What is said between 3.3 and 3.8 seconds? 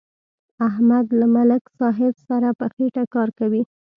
کوي.